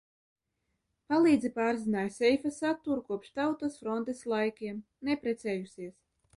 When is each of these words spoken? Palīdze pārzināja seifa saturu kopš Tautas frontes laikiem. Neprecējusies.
Palīdze 1.13 1.51
pārzināja 1.57 2.15
seifa 2.17 2.53
saturu 2.57 3.05
kopš 3.11 3.31
Tautas 3.41 3.79
frontes 3.85 4.27
laikiem. 4.35 4.83
Neprecējusies. 5.11 5.97